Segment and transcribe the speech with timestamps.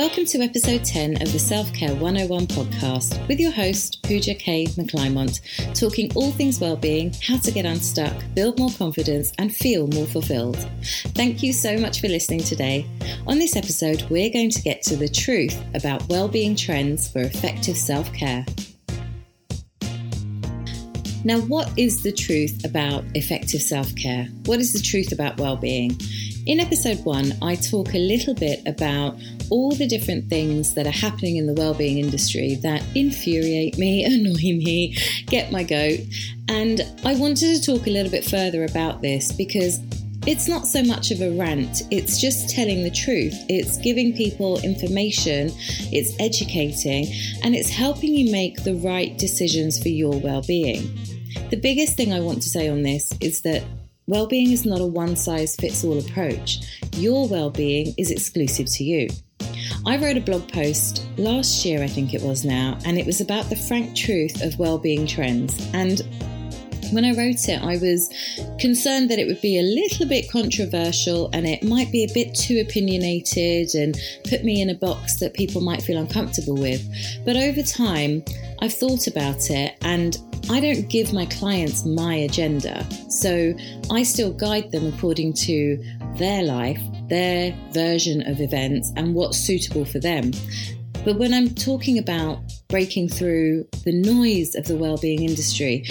[0.00, 4.64] Welcome to episode 10 of the Self Care 101 podcast with your host, Pooja K.
[4.68, 5.42] McClymont,
[5.78, 10.56] talking all things well-being, how to get unstuck, build more confidence, and feel more fulfilled.
[11.08, 12.86] Thank you so much for listening today.
[13.26, 17.76] On this episode, we're going to get to the truth about well-being trends for effective
[17.76, 18.46] self-care.
[21.24, 24.28] Now, what is the truth about effective self care?
[24.46, 26.00] What is the truth about well-being?
[26.46, 29.18] In episode one, I talk a little bit about
[29.50, 34.56] all the different things that are happening in the well-being industry that infuriate me, annoy
[34.64, 34.96] me,
[35.26, 36.00] get my goat.
[36.48, 39.78] And I wanted to talk a little bit further about this because
[40.26, 43.34] it's not so much of a rant, it's just telling the truth.
[43.48, 45.50] It's giving people information,
[45.92, 47.06] it's educating,
[47.42, 50.94] and it's helping you make the right decisions for your well being.
[51.50, 53.62] The biggest thing I want to say on this is that
[54.10, 56.58] Wellbeing is not a one size fits all approach.
[56.96, 59.08] Your well-being is exclusive to you.
[59.86, 63.20] I wrote a blog post last year, I think it was now, and it was
[63.20, 65.68] about the frank truth of well-being trends.
[65.72, 66.02] And
[66.92, 68.12] when I wrote it, I was
[68.58, 72.34] concerned that it would be a little bit controversial and it might be a bit
[72.34, 76.86] too opinionated and put me in a box that people might feel uncomfortable with.
[77.24, 78.22] But over time,
[78.60, 80.18] I've thought about it and
[80.50, 82.86] I don't give my clients my agenda.
[83.10, 83.54] So
[83.90, 85.82] I still guide them according to
[86.16, 90.30] their life, their version of events, and what's suitable for them.
[91.04, 95.84] But when I'm talking about breaking through the noise of the well-being industry,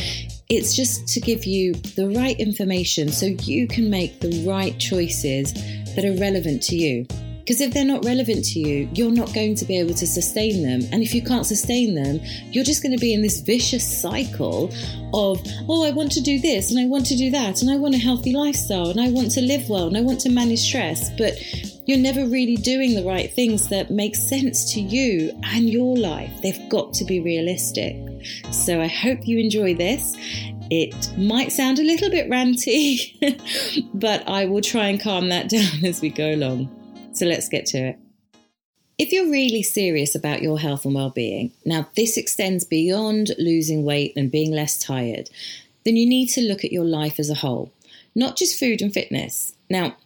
[0.50, 5.54] it's just to give you the right information so you can make the right choices
[5.96, 7.06] that are relevant to you.
[7.50, 10.62] Because if they're not relevant to you, you're not going to be able to sustain
[10.62, 10.88] them.
[10.92, 12.20] And if you can't sustain them,
[12.52, 14.72] you're just going to be in this vicious cycle
[15.16, 17.78] of, oh, I want to do this and I want to do that and I
[17.78, 20.60] want a healthy lifestyle and I want to live well and I want to manage
[20.60, 21.10] stress.
[21.18, 21.42] But
[21.88, 26.32] you're never really doing the right things that make sense to you and your life.
[26.44, 27.96] They've got to be realistic.
[28.52, 30.16] So I hope you enjoy this.
[30.70, 35.84] It might sound a little bit ranty, but I will try and calm that down
[35.84, 36.76] as we go along.
[37.20, 38.00] So let's get to it.
[38.98, 44.14] If you're really serious about your health and well-being, now this extends beyond losing weight
[44.16, 45.30] and being less tired,
[45.84, 47.74] then you need to look at your life as a whole,
[48.16, 49.54] not just food and fitness.
[49.70, 49.98] Now,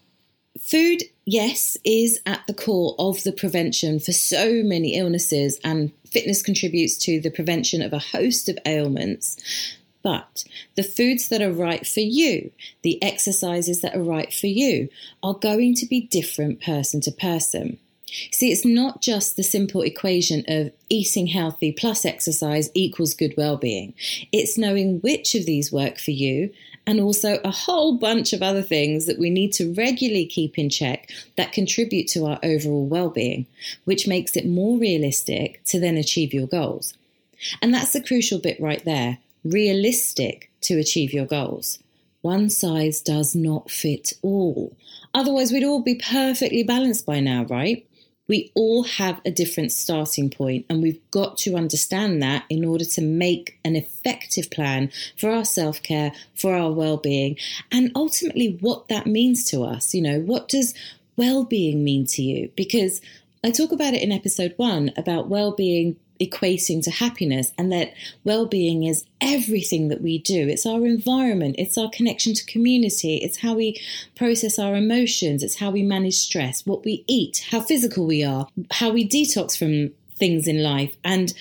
[0.60, 6.42] food, yes, is at the core of the prevention for so many illnesses, and fitness
[6.42, 9.38] contributes to the prevention of a host of ailments.
[10.04, 10.44] But
[10.76, 14.90] the foods that are right for you, the exercises that are right for you,
[15.24, 17.80] are going to be different person to person.
[18.32, 23.94] See, it's not just the simple equation of eating healthy plus exercise equals good well-being.
[24.32, 26.54] It's knowing which of these work for you
[26.86, 30.70] and also a whole bunch of other things that we need to regularly keep in
[30.70, 33.48] check that contribute to our overall well-being,
[33.86, 36.94] which makes it more realistic to then achieve your goals.
[37.62, 41.80] And that's the crucial bit right there realistic to achieve your goals.
[42.22, 44.76] One size does not fit all.
[45.14, 47.86] Otherwise, we'd all be perfectly balanced by now, right?
[48.28, 52.86] We all have a different starting point, and we've got to understand that in order
[52.86, 57.38] to make an effective plan for our self care, for our well being,
[57.72, 59.94] and ultimately what that means to us.
[59.94, 60.74] You know, what does
[61.18, 62.50] well being mean to you?
[62.56, 63.02] Because
[63.44, 67.94] I talk about it in episode one about well being equating to happiness and that
[68.24, 73.38] well-being is everything that we do it's our environment it's our connection to community it's
[73.38, 73.82] how we
[74.16, 78.48] process our emotions it's how we manage stress what we eat how physical we are
[78.72, 81.34] how we detox from things in life and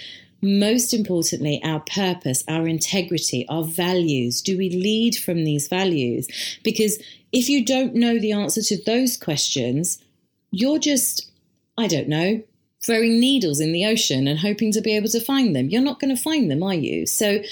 [0.43, 4.43] most importantly, our purpose, our integrity, our values.
[4.43, 6.27] Do we lead from these values?
[6.65, 6.99] Because
[7.31, 10.03] if you don't know the answer to those questions,
[10.51, 11.31] you're just,
[11.79, 12.43] I don't know,
[12.85, 15.69] throwing needles in the ocean and hoping to be able to find them.
[15.69, 17.07] You're not going to find them, are you?
[17.07, 17.43] So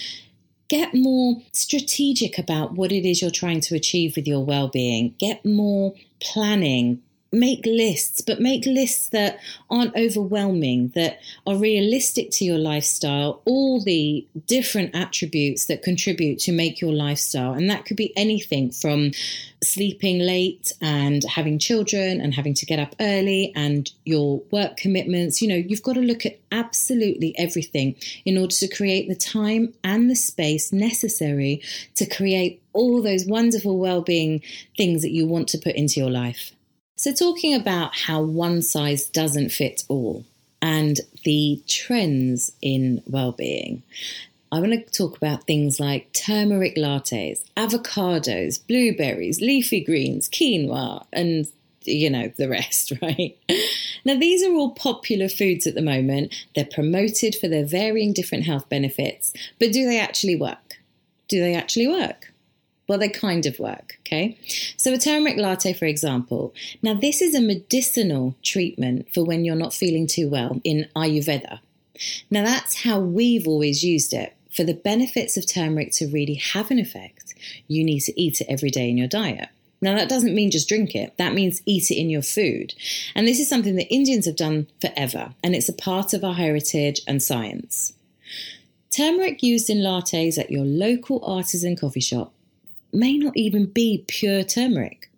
[0.69, 5.15] get more strategic about what it is you're trying to achieve with your well-being.
[5.19, 7.03] Get more planning,
[7.33, 9.39] make lists, but make lists that
[9.69, 16.53] aren't overwhelming, that are realistic to your lifestyle, all the different attributes that contribute to
[16.53, 17.53] make your lifestyle.
[17.53, 19.13] And that could be anything from
[19.63, 25.41] sleeping late and having children and having to get up early and your work commitments.
[25.41, 27.95] You know, you've got to look at absolutely everything
[28.25, 31.63] in order to create the time and the space necessary
[31.95, 34.43] to create all those wonderful well-being
[34.77, 36.53] things that you want to put into your life.
[37.01, 40.23] So, talking about how one size doesn't fit all
[40.61, 43.83] and the trends in well-being.
[44.53, 51.47] I want to talk about things like turmeric lattes, avocados, blueberries, leafy greens, quinoa, and
[51.85, 53.35] you know, the rest, right?
[54.05, 56.35] Now, these are all popular foods at the moment.
[56.55, 60.77] They're promoted for their varying different health benefits, but do they actually work?
[61.29, 62.30] Do they actually work?
[62.91, 64.37] Well, they kind of work, okay?
[64.77, 66.53] So, a turmeric latte, for example.
[66.83, 71.61] Now, this is a medicinal treatment for when you're not feeling too well in Ayurveda.
[72.33, 74.35] Now, that's how we've always used it.
[74.53, 77.35] For the benefits of turmeric to really have an effect,
[77.69, 79.51] you need to eat it every day in your diet.
[79.81, 82.75] Now, that doesn't mean just drink it, that means eat it in your food.
[83.15, 86.35] And this is something that Indians have done forever, and it's a part of our
[86.35, 87.93] heritage and science.
[88.91, 92.33] Turmeric used in lattes at your local artisan coffee shop
[92.93, 95.11] may not even be pure turmeric.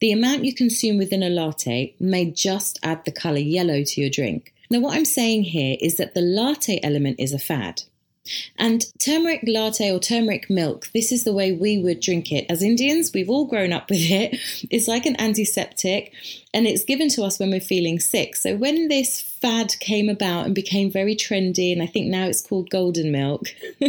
[0.00, 4.10] The amount you consume within a latte may just add the colour yellow to your
[4.10, 4.52] drink.
[4.70, 7.82] Now, what I'm saying here is that the latte element is a fad.
[8.56, 12.46] And turmeric latte or turmeric milk, this is the way we would drink it.
[12.48, 14.40] As Indians, we've all grown up with it.
[14.70, 16.12] It's like an antiseptic
[16.54, 18.36] and it's given to us when we're feeling sick.
[18.36, 22.46] So when this fad came about and became very trendy, and I think now it's
[22.46, 23.48] called golden milk,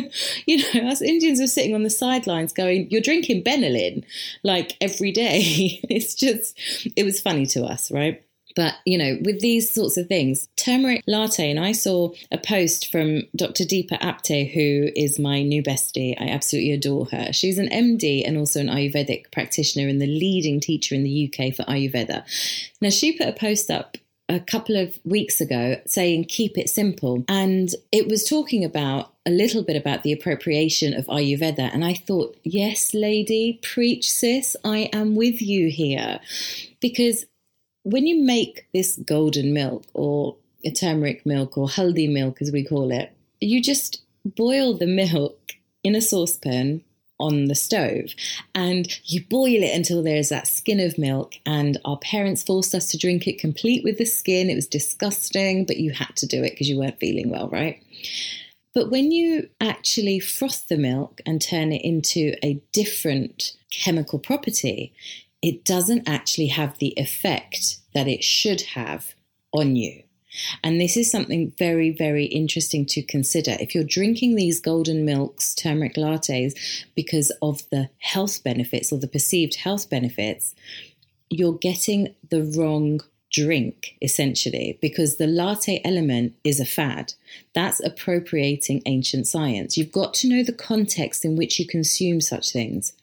[0.47, 4.03] you know, us Indians were sitting on the sidelines going, You're drinking Benylin
[4.43, 5.39] like every day.
[5.89, 6.59] it's just,
[6.95, 8.24] it was funny to us, right?
[8.55, 12.89] But, you know, with these sorts of things, turmeric latte, and I saw a post
[12.89, 13.65] from Dr.
[13.65, 16.15] Deepa Apte, who is my new bestie.
[16.19, 17.33] I absolutely adore her.
[17.33, 21.53] She's an MD and also an Ayurvedic practitioner and the leading teacher in the UK
[21.53, 22.23] for Ayurveda.
[22.81, 23.97] Now, she put a post up
[24.27, 29.29] a couple of weeks ago saying keep it simple and it was talking about a
[29.29, 34.89] little bit about the appropriation of ayurveda and i thought yes lady preach sis i
[34.91, 36.19] am with you here
[36.79, 37.25] because
[37.85, 40.35] when you make this golden milk or
[40.65, 45.53] a turmeric milk or haldi milk, as we call it, you just boil the milk
[45.83, 46.83] in a saucepan
[47.19, 48.13] on the stove
[48.55, 51.35] and you boil it until there's that skin of milk.
[51.45, 54.49] And our parents forced us to drink it complete with the skin.
[54.49, 57.81] It was disgusting but you had to do it because you weren't feeling well right?
[58.73, 64.91] But when you actually froth the milk and turn it into a different chemical property
[65.45, 69.13] it doesn't actually have the effect that it should have
[69.53, 70.01] on you.
[70.63, 73.55] And this is something very, very interesting to consider.
[73.59, 76.55] If you're drinking these golden milks, turmeric lattes,
[76.95, 80.55] because of the health benefits or the perceived health benefits,
[81.29, 83.01] you're getting the wrong
[83.31, 87.13] drink, essentially, because the latte element is a fad.
[87.53, 89.77] That's appropriating ancient science.
[89.77, 92.93] You've got to know the context in which you consume such things.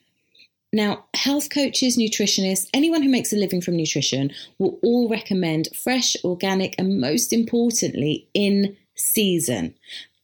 [0.72, 6.16] Now, health coaches, nutritionists, anyone who makes a living from nutrition will all recommend fresh,
[6.24, 9.74] organic, and most importantly, in season.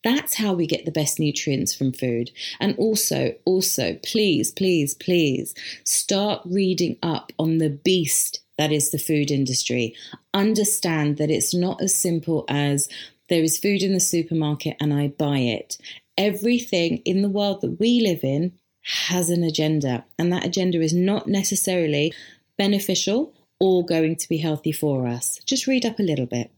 [0.04, 2.30] That's how we get the best nutrients from food.
[2.60, 5.54] And also, also, please, please, please
[5.84, 9.94] start reading up on the beast that is the food industry.
[10.34, 12.88] Understand that it's not as simple as
[13.28, 15.78] there is food in the supermarket and I buy it.
[16.16, 20.94] Everything in the world that we live in has an agenda, and that agenda is
[20.94, 22.12] not necessarily
[22.56, 25.40] beneficial or going to be healthy for us.
[25.46, 26.50] Just read up a little bit.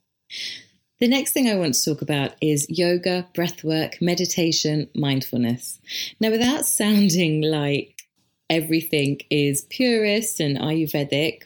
[1.00, 5.80] The next thing I want to talk about is yoga, breathwork, meditation, mindfulness.
[6.20, 8.02] Now, without sounding like
[8.50, 11.44] everything is purist and Ayurvedic,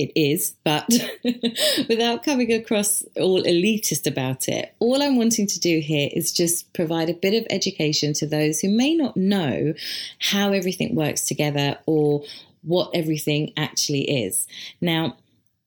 [0.00, 0.88] it is, but
[1.88, 6.72] without coming across all elitist about it, all I'm wanting to do here is just
[6.72, 9.74] provide a bit of education to those who may not know
[10.18, 12.24] how everything works together or
[12.62, 14.46] what everything actually is.
[14.80, 15.16] Now,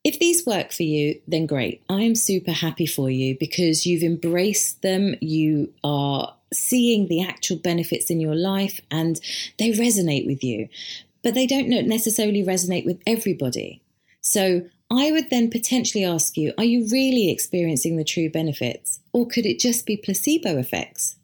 [0.03, 1.81] if these work for you, then great.
[1.87, 5.15] I'm super happy for you because you've embraced them.
[5.21, 9.19] You are seeing the actual benefits in your life and
[9.59, 10.67] they resonate with you.
[11.23, 13.82] But they don't necessarily resonate with everybody.
[14.23, 18.99] So I would then potentially ask you are you really experiencing the true benefits?
[19.11, 21.15] Or could it just be placebo effects?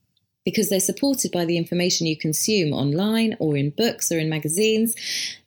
[0.45, 4.95] Because they're supported by the information you consume online or in books or in magazines,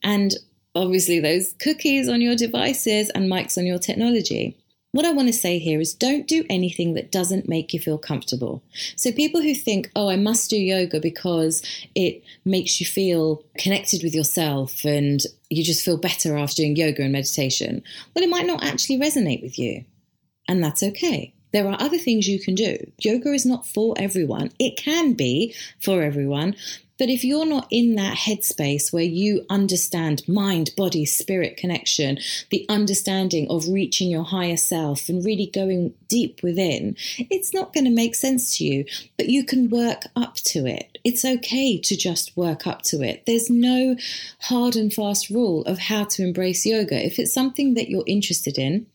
[0.02, 0.34] and
[0.74, 4.56] obviously those cookies on your devices and mics on your technology.
[4.92, 7.96] What I want to say here is don't do anything that doesn't make you feel
[7.96, 8.62] comfortable.
[8.94, 11.62] So, people who think, oh, I must do yoga because
[11.94, 17.02] it makes you feel connected with yourself and you just feel better after doing yoga
[17.02, 17.82] and meditation,
[18.14, 19.82] well, it might not actually resonate with you.
[20.46, 21.34] And that's okay.
[21.52, 22.76] There are other things you can do.
[22.98, 24.50] Yoga is not for everyone.
[24.58, 26.54] It can be for everyone,
[27.02, 32.16] but if you're not in that headspace where you understand mind, body, spirit connection,
[32.50, 37.86] the understanding of reaching your higher self and really going deep within, it's not going
[37.86, 38.84] to make sense to you,
[39.16, 40.96] but you can work up to it.
[41.02, 43.24] It's okay to just work up to it.
[43.26, 43.96] There's no
[44.42, 47.04] hard and fast rule of how to embrace yoga.
[47.04, 48.86] If it's something that you're interested in,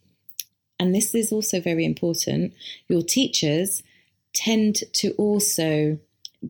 [0.80, 2.54] and this is also very important,
[2.88, 3.84] your teachers
[4.32, 6.00] tend to also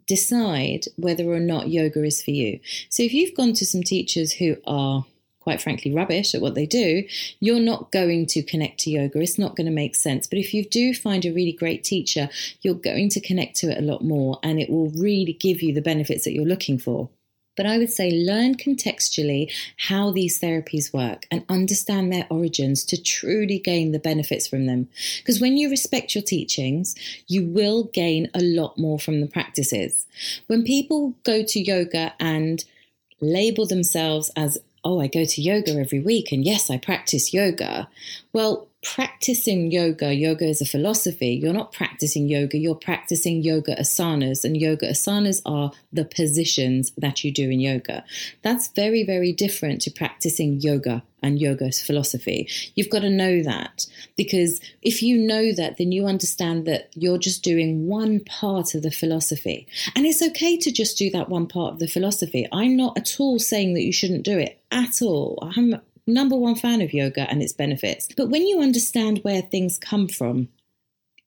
[0.05, 2.59] decide whether or not yoga is for you.
[2.89, 5.05] So if you've gone to some teachers who are
[5.47, 7.07] quite frankly rubbish at what they do,
[7.39, 9.21] you're not going to connect to yoga.
[9.21, 10.27] It's not going to make sense.
[10.27, 12.27] But if you do find a really great teacher,
[12.61, 15.73] you're going to connect to it a lot more and it will really give you
[15.73, 17.09] the benefits that you're looking for.
[17.57, 23.01] But I would say learn contextually how these therapies work and understand their origins to
[23.01, 24.87] truly gain the benefits from them.
[25.17, 26.95] Because when you respect your teachings,
[27.27, 30.05] you will gain a lot more from the practices.
[30.45, 32.63] When people go to yoga and
[33.19, 37.89] label themselves as oh, I go to yoga every week and yes, I practice yoga.
[38.31, 41.39] Well, practicing yoga, yoga is a philosophy.
[41.41, 47.23] You're not practicing yoga, you're practicing yoga asanas, and yoga asanas are the positions that
[47.23, 48.05] you do in yoga.
[48.43, 52.47] That's very, very different to practicing yoga and yoga's philosophy.
[52.75, 57.17] You've got to know that because if you know that, then you understand that you're
[57.17, 59.67] just doing one part of the philosophy.
[59.95, 62.47] And it's okay to just do that one part of the philosophy.
[62.53, 65.39] I'm not at all saying that you shouldn't do it at all.
[65.41, 68.07] I'm number one fan of yoga and its benefits.
[68.15, 70.49] But when you understand where things come from,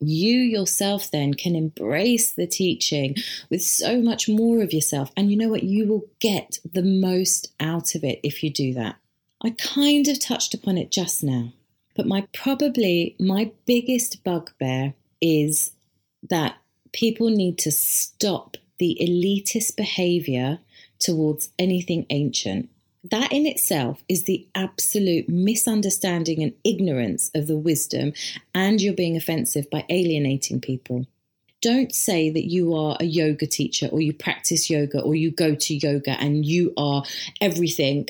[0.00, 3.14] you yourself then can embrace the teaching
[3.50, 5.12] with so much more of yourself.
[5.16, 5.62] And you know what?
[5.62, 8.96] You will get the most out of it if you do that.
[9.42, 11.52] I kind of touched upon it just now,
[11.94, 15.72] but my probably my biggest bugbear is
[16.28, 16.56] that
[16.92, 20.58] people need to stop the elitist behavior
[20.98, 22.68] towards anything ancient.
[23.04, 28.12] That in itself is the absolute misunderstanding and ignorance of the wisdom,
[28.54, 31.06] and you're being offensive by alienating people.
[31.62, 35.54] Don't say that you are a yoga teacher or you practice yoga or you go
[35.54, 37.04] to yoga and you are
[37.40, 38.08] everything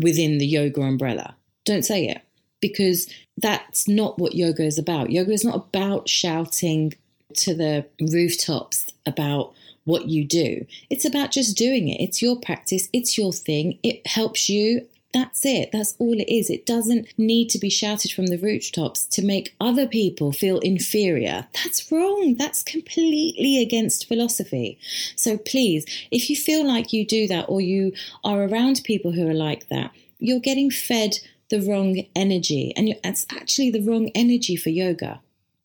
[0.00, 1.36] within the yoga umbrella.
[1.64, 2.22] Don't say it
[2.60, 5.10] because that's not what yoga is about.
[5.10, 6.94] Yoga is not about shouting
[7.34, 10.66] to the rooftops about what you do.
[10.90, 12.00] It's about just doing it.
[12.00, 14.86] It's your practice, it's your thing, it helps you.
[15.12, 15.72] That's it.
[15.72, 16.48] That's all it is.
[16.48, 21.48] It doesn't need to be shouted from the rooftops to make other people feel inferior.
[21.52, 22.36] That's wrong.
[22.38, 24.78] That's completely against philosophy.
[25.14, 27.92] So please, if you feel like you do that or you
[28.24, 31.18] are around people who are like that, you're getting fed
[31.50, 35.20] the wrong energy and it's actually the wrong energy for yoga.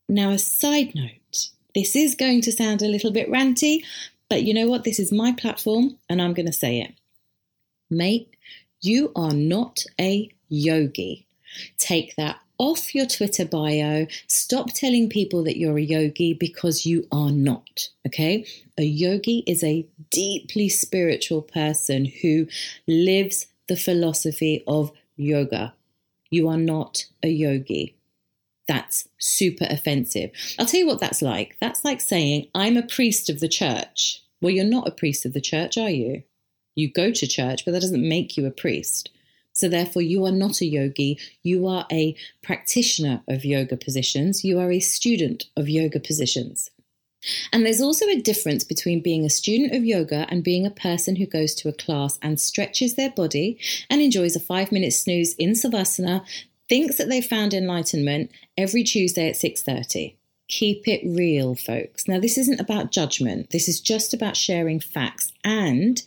[0.10, 1.17] Now, a side note
[1.78, 3.84] this is going to sound a little bit ranty,
[4.32, 4.84] but you know what?
[4.84, 6.92] This is my platform and I'm going to say it.
[7.88, 8.36] Mate,
[8.82, 11.28] you are not a yogi.
[11.78, 14.08] Take that off your Twitter bio.
[14.26, 17.90] Stop telling people that you're a yogi because you are not.
[18.08, 18.48] Okay?
[18.80, 22.48] A yogi is a deeply spiritual person who
[22.88, 25.76] lives the philosophy of yoga.
[26.32, 27.97] You are not a yogi.
[28.68, 30.32] That's super offensive.
[30.60, 31.56] I'll tell you what that's like.
[31.62, 34.22] That's like saying, I'm a priest of the church.
[34.42, 36.24] Well, you're not a priest of the church, are you?
[36.76, 39.10] You go to church, but that doesn't make you a priest.
[39.54, 41.18] So, therefore, you are not a yogi.
[41.42, 44.44] You are a practitioner of yoga positions.
[44.44, 46.70] You are a student of yoga positions.
[47.52, 51.16] And there's also a difference between being a student of yoga and being a person
[51.16, 53.58] who goes to a class and stretches their body
[53.90, 56.24] and enjoys a five minute snooze in Savasana,
[56.70, 60.16] thinks that they've found enlightenment every Tuesday at 6:30.
[60.48, 62.08] Keep it real, folks.
[62.08, 63.50] Now this isn't about judgment.
[63.50, 66.02] This is just about sharing facts and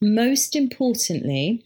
[0.00, 1.64] most importantly,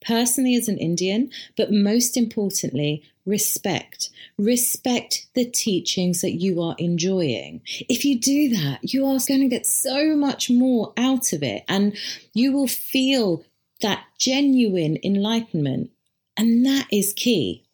[0.00, 4.10] personally as an Indian, but most importantly, respect.
[4.38, 7.60] Respect the teachings that you are enjoying.
[7.88, 11.64] If you do that, you are going to get so much more out of it
[11.68, 11.96] and
[12.34, 13.44] you will feel
[13.80, 15.90] that genuine enlightenment.
[16.36, 17.64] And that is key.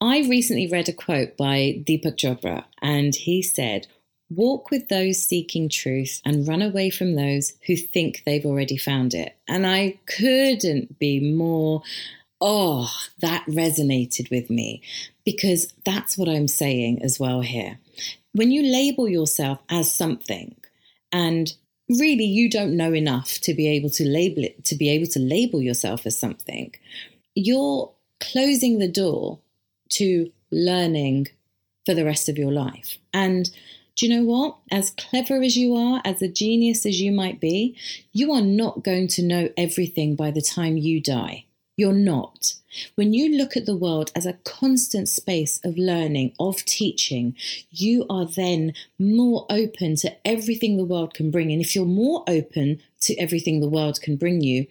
[0.00, 3.86] I recently read a quote by Deepak Chopra, and he said,
[4.30, 9.12] Walk with those seeking truth and run away from those who think they've already found
[9.12, 9.36] it.
[9.48, 11.82] And I couldn't be more,
[12.40, 14.82] oh, that resonated with me
[15.24, 17.78] because that's what I'm saying as well here.
[18.32, 20.54] When you label yourself as something
[21.10, 21.52] and
[21.88, 25.18] really you don't know enough to be able to label it, to be able to
[25.18, 26.72] label yourself as something,
[27.34, 27.90] you're
[28.20, 29.40] closing the door
[29.90, 31.28] to learning
[31.86, 32.98] for the rest of your life.
[33.12, 33.50] And
[33.96, 34.56] do you know what?
[34.70, 37.76] As clever as you are, as a genius as you might be,
[38.12, 41.44] you are not going to know everything by the time you die.
[41.76, 42.54] You're not.
[42.94, 47.34] When you look at the world as a constant space of learning, of teaching,
[47.70, 51.50] you are then more open to everything the world can bring.
[51.50, 54.66] And if you're more open to everything the world can bring you,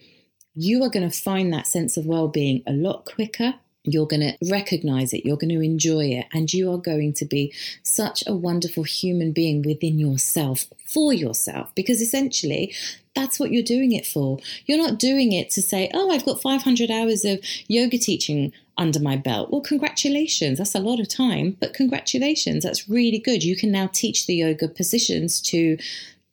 [0.54, 4.20] you are going to find that sense of well being a lot quicker You're going
[4.20, 8.22] to recognize it, you're going to enjoy it, and you are going to be such
[8.26, 12.74] a wonderful human being within yourself for yourself because essentially
[13.14, 14.38] that's what you're doing it for.
[14.66, 19.00] You're not doing it to say, oh, I've got 500 hours of yoga teaching under
[19.00, 19.50] my belt.
[19.50, 20.58] Well, congratulations.
[20.58, 22.64] That's a lot of time, but congratulations.
[22.64, 23.44] That's really good.
[23.44, 25.76] You can now teach the yoga positions to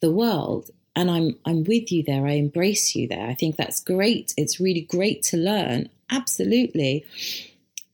[0.02, 0.70] the world.
[0.96, 2.26] And I'm I'm with you there.
[2.26, 3.28] I embrace you there.
[3.28, 4.34] I think that's great.
[4.36, 5.90] It's really great to learn.
[6.10, 7.06] Absolutely.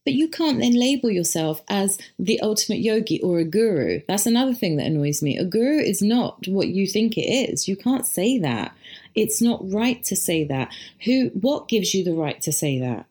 [0.06, 4.02] But you can't then label yourself as the ultimate yogi or a guru.
[4.08, 5.38] That's another thing that annoys me.
[5.38, 7.68] A guru is not what you think it is.
[7.68, 8.76] You can't say that.
[9.16, 10.74] It's not right to say that.
[11.06, 13.06] Who what gives you the right to say that?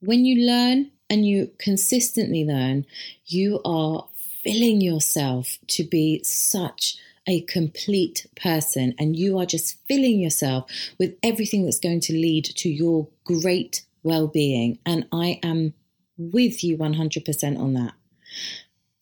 [0.00, 2.86] When you learn and you consistently learn,
[3.26, 4.06] you are
[4.42, 11.16] filling yourself to be such a complete person and you are just filling yourself with
[11.22, 15.74] everything that's going to lead to your great well-being and I am
[16.16, 17.94] with you 100% on that.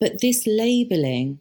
[0.00, 1.40] But this labeling,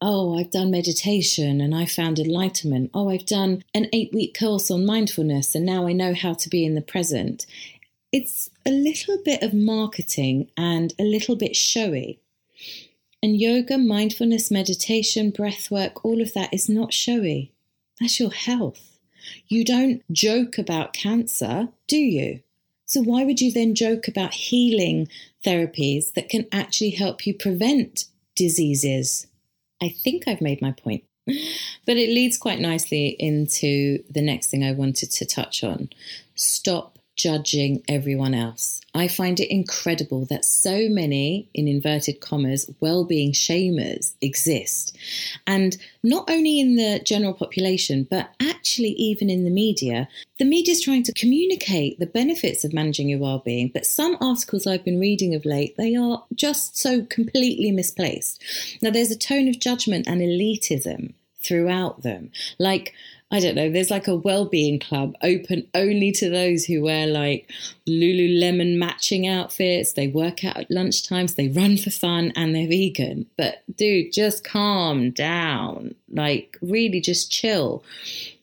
[0.00, 2.90] oh, I've done meditation and I found enlightenment.
[2.94, 6.48] Oh, I've done an eight week course on mindfulness and now I know how to
[6.48, 7.46] be in the present.
[8.12, 12.20] It's a little bit of marketing and a little bit showy.
[13.22, 17.52] And yoga, mindfulness, meditation, breath work, all of that is not showy.
[18.00, 18.98] That's your health.
[19.48, 22.40] You don't joke about cancer, do you?
[22.88, 25.08] So, why would you then joke about healing
[25.44, 29.26] therapies that can actually help you prevent diseases?
[29.80, 31.04] I think I've made my point.
[31.26, 35.90] But it leads quite nicely into the next thing I wanted to touch on.
[36.34, 38.80] Stop judging everyone else.
[38.94, 44.96] I find it incredible that so many, in inverted commas, well being shamers exist.
[45.46, 50.08] And not only in the general population, but actually even in the media.
[50.38, 54.16] The media is trying to communicate the benefits of managing your well being, but some
[54.20, 58.42] articles I've been reading of late, they are just so completely misplaced.
[58.80, 62.30] Now, there's a tone of judgment and elitism throughout them.
[62.58, 62.94] Like,
[63.30, 67.50] I don't know, there's like a well-being club open only to those who wear like
[67.86, 73.26] Lululemon matching outfits, they work out at lunchtimes, they run for fun and they're vegan.
[73.36, 75.94] But dude, just calm down.
[76.10, 77.84] Like really just chill.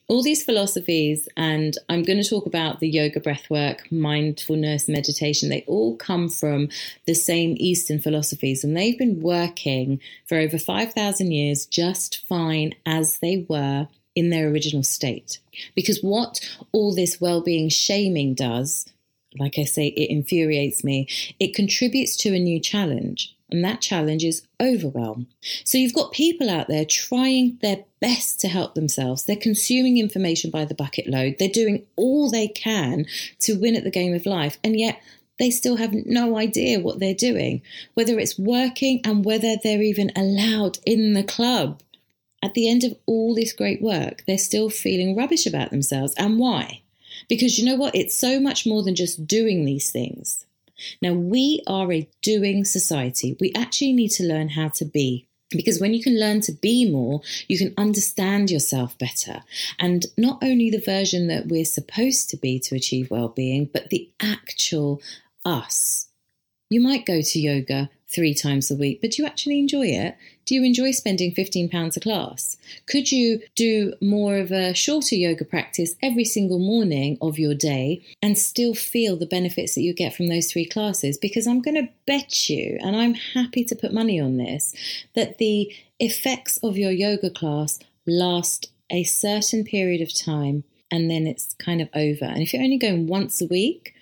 [0.08, 5.64] All these philosophies, and I'm going to talk about the yoga breathwork, mindfulness, meditation, they
[5.66, 6.68] all come from
[7.06, 13.18] the same Eastern philosophies, and they've been working for over 5,000 years just fine as
[13.18, 15.38] they were in their original state.
[15.76, 16.40] Because what
[16.72, 18.86] all this well being shaming does,
[19.38, 21.06] like I say, it infuriates me,
[21.38, 23.34] it contributes to a new challenge.
[23.48, 25.28] And that challenge is overwhelm.
[25.62, 29.24] So you've got people out there trying their best to help themselves.
[29.24, 31.36] They're consuming information by the bucket load.
[31.38, 33.06] They're doing all they can
[33.40, 34.58] to win at the game of life.
[34.64, 35.00] And yet
[35.38, 37.62] they still have no idea what they're doing,
[37.94, 41.82] whether it's working and whether they're even allowed in the club
[42.46, 46.14] at the end of all this great work, they're still feeling rubbish about themselves.
[46.16, 46.82] And why?
[47.28, 47.96] Because you know what?
[47.96, 50.46] It's so much more than just doing these things.
[51.02, 53.36] Now, we are a doing society.
[53.40, 55.26] We actually need to learn how to be.
[55.50, 59.42] Because when you can learn to be more, you can understand yourself better.
[59.80, 63.90] And not only the version that we're supposed to be to achieve well being, but
[63.90, 65.02] the actual
[65.44, 66.06] us.
[66.70, 70.16] You might go to yoga three times a week, but do you actually enjoy it?
[70.46, 72.56] Do you enjoy spending £15 a class?
[72.86, 78.02] Could you do more of a shorter yoga practice every single morning of your day
[78.22, 81.18] and still feel the benefits that you get from those three classes?
[81.18, 84.74] Because I'm going to bet you, and I'm happy to put money on this,
[85.14, 91.26] that the effects of your yoga class last a certain period of time and then
[91.26, 92.24] it's kind of over.
[92.24, 93.95] And if you're only going once a week,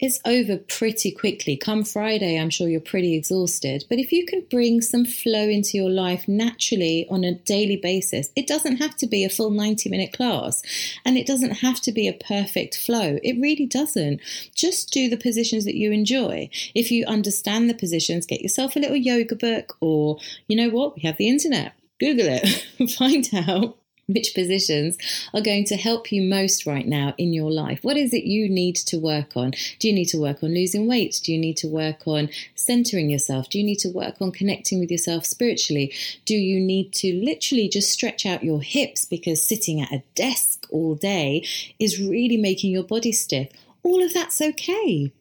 [0.00, 1.56] it's over pretty quickly.
[1.56, 3.84] Come Friday, I'm sure you're pretty exhausted.
[3.88, 8.30] But if you can bring some flow into your life naturally on a daily basis,
[8.36, 10.62] it doesn't have to be a full 90 minute class
[11.04, 13.18] and it doesn't have to be a perfect flow.
[13.24, 14.20] It really doesn't.
[14.54, 16.48] Just do the positions that you enjoy.
[16.74, 20.94] If you understand the positions, get yourself a little yoga book or, you know what,
[20.94, 21.72] we have the internet.
[21.98, 23.76] Google it, find out
[24.08, 24.96] which positions
[25.34, 27.80] are going to help you most right now in your life?
[27.82, 29.52] What is it you need to work on?
[29.78, 31.20] Do you need to work on losing weight?
[31.22, 33.50] Do you need to work on centering yourself?
[33.50, 35.92] Do you need to work on connecting with yourself spiritually?
[36.24, 40.66] Do you need to literally just stretch out your hips because sitting at a desk
[40.70, 41.46] all day
[41.78, 43.48] is really making your body stiff?
[43.82, 45.12] All of that's okay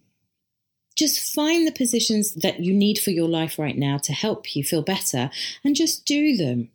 [0.97, 4.63] just find the positions that you need for your life right now to help you
[4.63, 5.30] feel better
[5.63, 6.69] and just do them.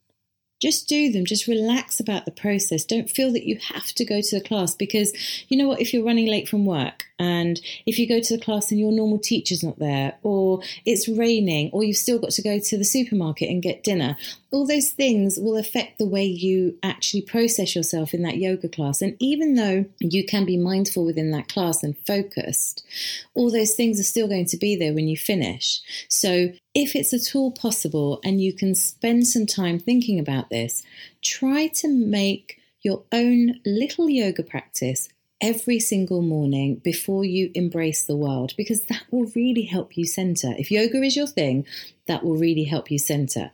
[0.63, 1.25] Just do them.
[1.25, 2.85] Just relax about the process.
[2.85, 5.13] Don't feel that you have to go to the class because
[5.49, 5.81] you know what?
[5.81, 8.91] If you're running late from work And if you go to the class and your
[8.91, 12.85] normal teacher's not there, or it's raining, or you've still got to go to the
[12.85, 14.17] supermarket and get dinner,
[14.51, 19.01] all those things will affect the way you actually process yourself in that yoga class.
[19.01, 22.85] And even though you can be mindful within that class and focused,
[23.35, 25.81] all those things are still going to be there when you finish.
[26.09, 30.83] So if it's at all possible and you can spend some time thinking about this,
[31.23, 35.09] try to make your own little yoga practice
[35.43, 40.55] every single morning before you embrace the world because that will really help you center.
[40.57, 41.67] If yoga is your thing,
[42.07, 43.51] that will really help you center.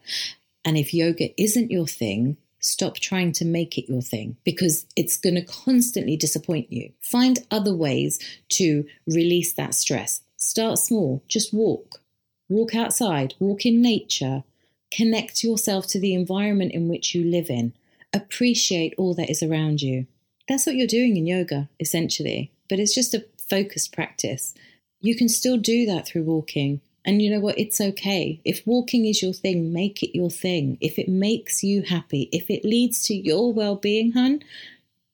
[0.65, 5.17] And if yoga isn't your thing, stop trying to make it your thing because it's
[5.17, 6.93] going to constantly disappoint you.
[7.01, 8.19] Find other ways
[8.51, 10.21] to release that stress.
[10.37, 12.03] Start small, just walk.
[12.51, 14.45] Walk outside, walk in nature,
[14.91, 17.73] connect yourself to the environment in which you live in.
[18.13, 20.07] Appreciate all that is around you.
[20.49, 24.55] That's what you're doing in yoga, essentially, but it's just a focused practice.
[25.01, 26.81] You can still do that through walking.
[27.05, 27.59] And you know what?
[27.59, 28.41] It's okay.
[28.45, 30.79] If walking is your thing, make it your thing.
[30.81, 34.43] If it makes you happy, if it leads to your well being, hun,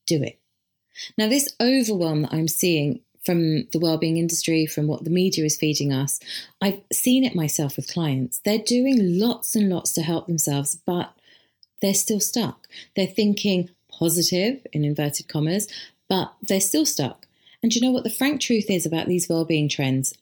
[0.06, 0.38] do it.
[1.18, 5.56] Now, this overwhelm that I'm seeing from the well-being industry from what the media is
[5.56, 6.20] feeding us
[6.60, 11.14] i've seen it myself with clients they're doing lots and lots to help themselves but
[11.80, 15.68] they're still stuck they're thinking positive in inverted commas,
[16.08, 17.26] but they're still stuck.
[17.62, 20.14] And you know what the frank truth is about these well-being trends?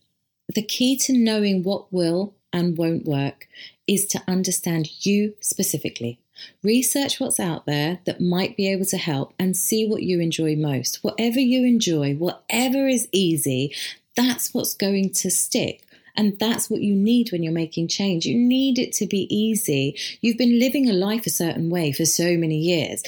[0.55, 3.49] The key to knowing what will and won't work
[3.87, 6.19] is to understand you specifically.
[6.63, 10.57] Research what's out there that might be able to help and see what you enjoy
[10.57, 11.03] most.
[11.03, 13.75] Whatever you enjoy, whatever is easy,
[14.17, 15.85] that's what's going to stick.
[16.15, 18.27] And that's what you need when you're making change.
[18.27, 19.97] You need it to be easy.
[20.21, 23.03] You've been living a life a certain way for so many years.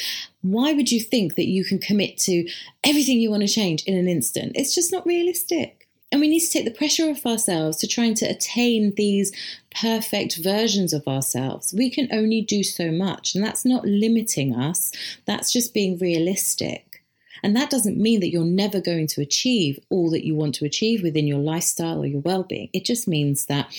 [0.45, 2.47] Why would you think that you can commit to
[2.85, 4.53] everything you want to change in an instant?
[4.55, 5.89] It's just not realistic.
[6.13, 9.33] And we need to take the pressure off ourselves to trying to attain these
[9.75, 11.73] perfect versions of ourselves.
[11.75, 14.93] We can only do so much, and that's not limiting us,
[15.25, 17.03] that's just being realistic.
[17.43, 20.67] And that doesn't mean that you're never going to achieve all that you want to
[20.67, 22.69] achieve within your lifestyle or your well being.
[22.75, 23.75] It just means that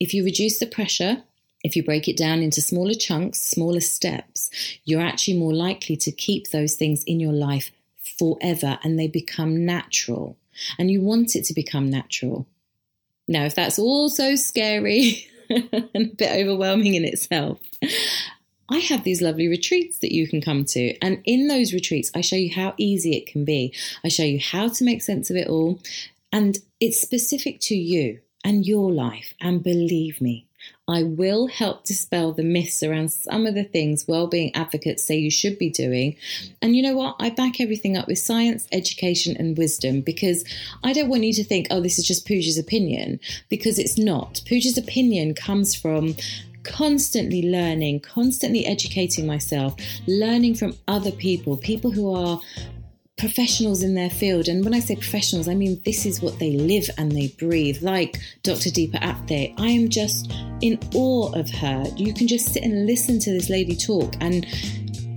[0.00, 1.22] if you reduce the pressure,
[1.62, 4.50] if you break it down into smaller chunks, smaller steps,
[4.84, 7.70] you're actually more likely to keep those things in your life
[8.18, 10.36] forever and they become natural.
[10.78, 12.46] And you want it to become natural.
[13.28, 17.60] Now, if that's all so scary and a bit overwhelming in itself,
[18.68, 20.96] I have these lovely retreats that you can come to.
[20.98, 23.74] And in those retreats, I show you how easy it can be.
[24.04, 25.80] I show you how to make sense of it all.
[26.32, 29.34] And it's specific to you and your life.
[29.40, 30.46] And believe me,
[30.88, 35.30] I will help dispel the myths around some of the things well-being advocates say you
[35.30, 36.16] should be doing.
[36.60, 37.16] And you know what?
[37.20, 40.44] I back everything up with science, education, and wisdom because
[40.82, 44.42] I don't want you to think, oh, this is just Pooja's opinion, because it's not.
[44.48, 46.16] Pooja's opinion comes from
[46.64, 52.40] constantly learning, constantly educating myself, learning from other people, people who are
[53.18, 54.48] professionals in their field.
[54.48, 57.82] And when I say professionals, I mean this is what they live and they breathe,
[57.82, 58.70] like Dr.
[58.70, 59.54] Deepa Apte.
[59.58, 61.84] I am just in awe of her.
[61.96, 64.46] You can just sit and listen to this lady talk and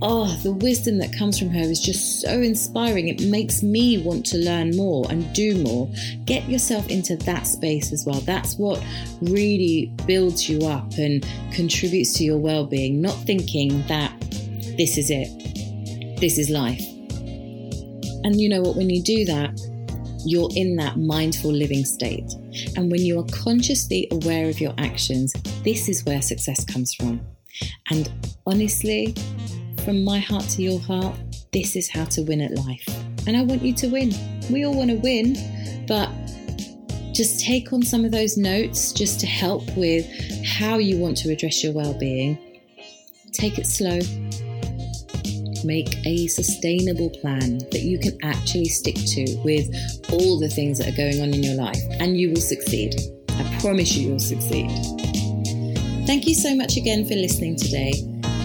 [0.02, 3.08] oh, the wisdom that comes from her is just so inspiring.
[3.08, 5.90] It makes me want to learn more and do more.
[6.24, 8.20] Get yourself into that space as well.
[8.20, 8.82] That's what
[9.22, 14.12] really builds you up and contributes to your well being, not thinking that
[14.76, 16.95] this is it, this is life.
[18.26, 18.74] And you know what?
[18.74, 19.56] When you do that,
[20.24, 22.28] you're in that mindful living state.
[22.74, 27.24] And when you are consciously aware of your actions, this is where success comes from.
[27.92, 28.10] And
[28.44, 29.14] honestly,
[29.84, 31.14] from my heart to your heart,
[31.52, 32.84] this is how to win at life.
[33.28, 34.12] And I want you to win.
[34.50, 36.10] We all want to win, but
[37.12, 40.04] just take on some of those notes just to help with
[40.44, 42.36] how you want to address your well being.
[43.30, 44.00] Take it slow.
[45.64, 49.68] Make a sustainable plan that you can actually stick to with
[50.12, 52.94] all the things that are going on in your life, and you will succeed.
[53.30, 54.70] I promise you, you'll succeed.
[56.06, 57.92] Thank you so much again for listening today.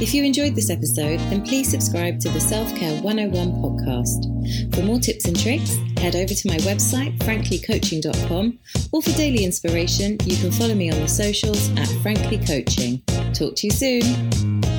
[0.01, 4.73] If you enjoyed this episode, then please subscribe to the Self Care 101 podcast.
[4.73, 8.57] For more tips and tricks, head over to my website, franklycoaching.com,
[8.91, 13.03] or for daily inspiration, you can follow me on the socials at Frankly Coaching.
[13.33, 14.70] Talk to you soon.